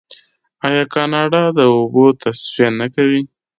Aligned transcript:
آیا 0.67 0.83
کاناډا 0.93 1.43
د 1.57 1.59
اوبو 1.75 2.05
تصفیه 2.21 2.67
نه 2.79 2.87
کوي؟ 2.95 3.21